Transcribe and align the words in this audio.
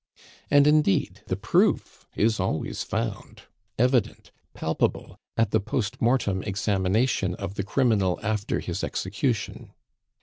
And, 0.49 0.65
indeed, 0.65 1.21
the 1.27 1.35
proof 1.35 2.07
is 2.15 2.39
always 2.39 2.81
found, 2.81 3.43
evident, 3.77 4.31
palpable 4.55 5.19
at 5.37 5.51
the 5.51 5.59
post 5.59 6.01
mortem 6.01 6.41
examination 6.41 7.35
of 7.35 7.53
the 7.53 7.61
criminal 7.63 8.19
after 8.23 8.59
his 8.61 8.83
execution. 8.83 9.73